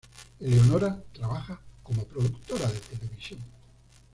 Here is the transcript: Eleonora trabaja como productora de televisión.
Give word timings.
Eleonora 0.39 0.99
trabaja 1.13 1.61
como 1.83 2.05
productora 2.05 2.67
de 2.71 2.79
televisión. 2.79 3.39